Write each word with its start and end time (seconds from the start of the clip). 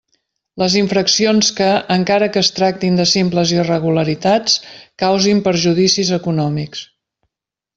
Les 0.61 0.75
infraccions 0.77 1.49
que, 1.59 1.67
encara 1.95 2.29
que 2.37 2.41
es 2.45 2.49
tractin 2.61 2.97
de 3.01 3.07
simples 3.11 3.53
irregularitats, 3.57 4.57
causin 5.05 5.45
perjudicis 5.51 6.11
econòmics. 6.19 6.83